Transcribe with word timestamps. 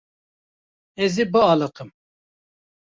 Ez 1.03 1.13
ê 1.23 1.25
bialiqim. 1.33 1.89